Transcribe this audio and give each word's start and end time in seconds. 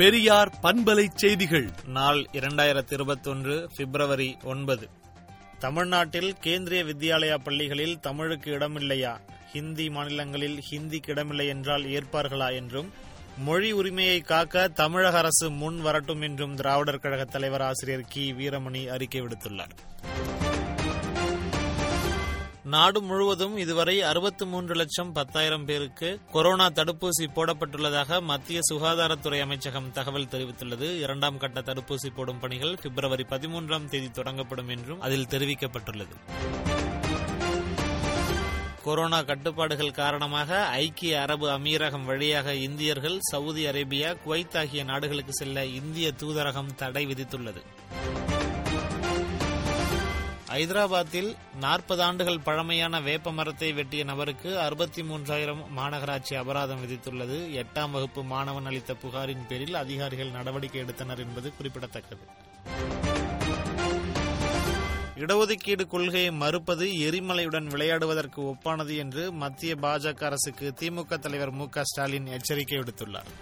பெரியார் 0.00 0.58
பண்பலை 0.62 1.08
செய்திகள். 1.14 1.70
நாள் 1.86 2.28
இரண்டாயிரத்தி 2.32 2.92
இருபத்தொன்று 2.92 3.70
பிப்ரவரி 3.76 4.36
ஒன்பது. 4.42 4.88
தமிழ்நாட்டில் 5.58 6.36
கேந்திரிய 6.42 6.84
வித்யாலயா 6.84 7.34
பள்ளிகளில் 7.34 8.00
தமிழுக்கு 8.00 8.50
இடமில்லையா? 8.50 9.18
ஹிந்தி 9.52 9.90
மாநிலங்களில் 9.90 10.62
ஹிந்திக்கு 10.70 11.08
இடமில்லை 11.08 11.46
என்றால் 11.46 11.82
ஏற்பார்களா 11.82 12.54
என்றும் 12.54 12.92
மொழி 13.38 13.72
உரிமையை 13.72 14.20
காக்க 14.20 14.68
தமிழக 14.68 15.18
அரசு 15.18 15.50
முன் 15.50 15.80
வரட்டும் 15.80 16.20
என்றும் 16.20 16.54
திராவிடர் 16.54 17.00
கழக 17.00 17.24
தலைவர் 17.24 17.62
ஆசிரியர் 17.62 18.06
கி. 18.08 18.32
வீரமணி 18.32 18.86
அறிக்கை 18.86 19.22
விடுத்துள்ளார். 19.22 19.76
நாடு 22.70 23.02
முழுவதும் 23.02 23.56
இதுவரை 23.56 24.02
அறுபத்தி 24.02 24.44
மூன்று 24.46 24.74
லட்சம் 24.74 25.12
பத்தாயிரம் 25.12 25.64
பேருக்கு 25.64 26.20
கொரோனா 26.32 26.66
தடுப்பூசி 26.66 27.26
போடப்பட்டுள்ளதாக 27.34 28.22
மத்திய 28.22 28.60
சுகாதாரத்துறை 28.70 29.40
அமைச்சகம் 29.40 29.92
தகவல் 29.92 30.30
தெரிவித்துள்ளது. 30.30 30.98
இரண்டாம் 30.98 31.38
கட்ட 31.38 31.60
தடுப்பூசி 31.60 32.14
போடும் 32.16 32.38
பணிகள் 32.38 32.78
பிப்ரவரி 32.82 33.26
பதிமூன்றாம் 33.28 33.84
தேதி 33.84 34.06
தொடங்கப்படும் 34.06 34.68
என்றும் 34.68 35.00
அதில் 35.00 35.26
தெரிவிக்கப்பட்டுள்ளது. 35.26 36.14
கொரோனா 38.84 39.22
கட்டுப்பாடுகள் 39.22 39.90
காரணமாக 39.90 40.66
ஐக்கிய 40.66 41.20
அரபு 41.20 41.48
அமீரகம் 41.48 42.04
வழியாக 42.04 42.54
இந்தியர்கள் 42.54 43.18
சவுதி 43.20 43.66
அரேபியா 43.66 44.16
குவைத் 44.26 44.56
ஆகிய 44.56 44.84
நாடுகளுக்கு 44.84 45.32
செல்ல 45.32 45.64
இந்திய 45.64 46.12
தூதரகம் 46.20 46.74
தடை 46.74 47.06
விதித்துள்ளது. 47.06 47.62
ஐதராபாத்தில் 50.50 51.36
நாற்பது 51.60 52.02
ஆண்டுகள் 52.02 52.40
பழமையான 52.40 53.00
வேப்ப 53.00 53.32
மரத்தை 53.32 53.72
வெட்டிய 53.72 54.04
நபருக்கு 54.04 54.60
அறுபத்தி 54.60 55.02
மூன்றாயிரம் 55.02 55.62
மாநகராட்சி 55.76 56.34
அபராதம் 56.34 56.82
விதித்துள்ளது. 56.84 57.36
எட்டாம் 57.60 57.90
வகுப்பு 57.90 58.24
மாணவன் 58.24 58.66
அளித்த 58.66 58.94
புகாரின் 58.94 59.46
பேரில் 59.48 59.74
அதிகாரிகள் 59.74 60.30
நடவடிக்கை 60.30 60.80
எடுத்தனர் 60.80 61.18
என்பது 61.18 61.56
குறிப்பிடத்தக்கது. 61.56 62.26
இடஒதுக்கீடு 65.16 65.86
கொள்கையை 65.86 66.30
மறுப்பது 66.32 66.86
எரிமலையுடன் 66.86 67.66
விளையாடுவதற்கு 67.66 68.54
ஒப்பானது 68.54 68.96
என்று 68.96 69.32
மத்திய 69.32 69.74
பாஜக 69.74 70.24
அரசுக்கு 70.24 70.74
திமுக 70.80 71.18
தலைவர் 71.18 71.50
மு 71.50 71.66
ஸ்டாலின் 71.82 72.26
எச்சரிக்கை 72.26 72.78
விடுத்துள்ளார். 72.78 73.32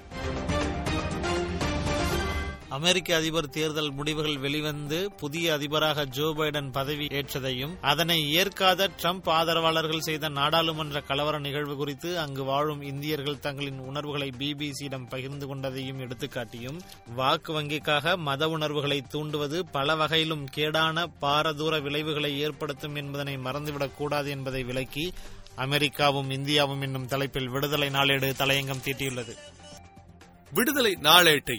அமெரிக்க 2.78 3.16
அதிபர் 3.16 3.48
தேர்தல் 3.48 3.90
முடிவுகள் 3.90 4.36
வெளிவந்து 4.38 5.12
புதிய 5.12 5.52
அதிபராக 5.52 6.04
ஜோ 6.06 6.26
பைடன் 6.36 6.72
பதவி 6.72 7.06
ஏற்றதையும் 7.06 7.72
அதனை 7.80 8.32
ஏற்காத 8.32 8.90
ட்ரம்ப் 9.02 9.28
ஆதரவாளர்கள் 9.30 10.00
செய்த 10.00 10.28
நாடாளுமன்ற 10.28 11.00
கலவர 11.00 11.38
நிகழ்வு 11.38 11.76
குறித்து 11.76 12.18
அங்கு 12.18 12.44
வாழும் 12.44 12.82
இந்தியர்கள் 12.82 13.38
தங்களின் 13.38 13.78
உணர்வுகளை 13.78 14.28
பிபிசியிடம் 14.38 15.08
பகிர்ந்து 15.08 15.46
கொண்டதையும் 15.46 16.00
எடுத்துக்காட்டியும் 16.00 16.78
வாக்கு 17.14 17.62
வங்கிக்காக 17.62 18.16
மத 18.18 18.48
உணர்வுகளை 18.48 19.02
தூண்டுவது 19.12 19.58
பல 19.72 19.96
வகையிலும் 19.96 20.46
கேடான 20.56 21.06
பாரதூர 21.20 21.82
விளைவுகளை 21.82 22.40
ஏற்படுத்தும் 22.40 22.94
என்பதனை 22.94 23.36
மறந்துவிடக் 23.36 23.96
கூடாது 23.96 24.30
என்பதை 24.30 24.62
விளக்கி 24.62 25.12
அமெரிக்காவும் 25.56 26.30
இந்தியாவும் 26.30 26.80
என்னும் 26.80 27.06
தலைப்பில் 27.06 27.48
விடுதலை 27.48 27.88
நாளேடு 27.88 28.34
தலையங்கம் 28.38 28.84
தீட்டியுள்ளது. 28.84 29.36
விடுதலை 30.52 30.92
நாளேட்டை 31.02 31.58